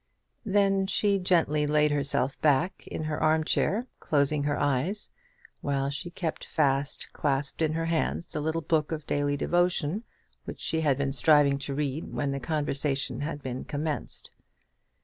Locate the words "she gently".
0.87-1.67